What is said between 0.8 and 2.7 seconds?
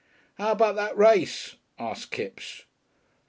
race?" asked Kipps.